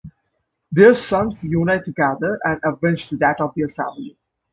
[0.71, 4.17] Their sons unite together and avenge the death of their family.